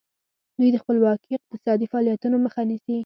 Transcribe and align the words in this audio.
دوی 0.57 0.69
د 0.71 0.77
خپلواکو 0.83 1.35
اقتصادي 1.37 1.85
فعالیتونو 1.91 2.35
مخه 2.45 2.61
نیسي. 2.69 2.97